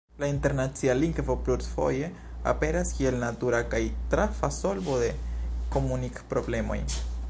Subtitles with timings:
[0.21, 2.07] La internacia lingvo plurfoje
[2.53, 3.83] aperas kiel natura kaj
[4.15, 5.15] trafa solvo de
[5.77, 6.85] komunik-problemoj.